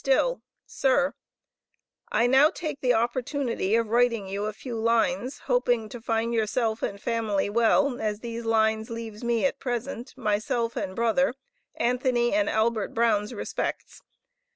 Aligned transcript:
STILL 0.03 0.41
Sir 0.65 1.13
I 2.11 2.25
now 2.25 2.49
take 2.49 2.81
the 2.81 2.95
opportunity 2.95 3.75
of 3.75 3.89
writing 3.91 4.27
you 4.27 4.45
a 4.45 4.51
few 4.51 4.73
lins 4.75 5.41
hoping 5.41 5.89
to 5.89 6.01
find 6.01 6.33
yourself 6.33 6.81
and 6.81 6.99
famly 6.99 7.51
well 7.51 8.01
as 8.01 8.21
thes 8.21 8.43
lines 8.43 8.89
leves 8.89 9.23
me 9.23 9.45
at 9.45 9.59
present, 9.59 10.17
myself 10.17 10.75
and 10.75 10.95
brother, 10.95 11.35
Anthony 11.75 12.33
& 12.33 12.33
Albert 12.33 12.95
brown's 12.95 13.31
respects. 13.31 14.01